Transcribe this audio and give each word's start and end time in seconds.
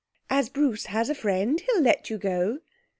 As 0.31 0.49
Bruce 0.49 0.85
has 0.87 1.11
a 1.11 1.13
friend 1.13 1.59
he'll 1.61 1.83
let 1.83 2.09
you 2.09 2.17
go.' 2.17 2.57